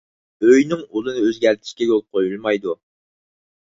[0.51, 2.77] ئۆينىڭ ئۇلىنى ئۆزگەرتىشكە يول قويۇلمايدۇ.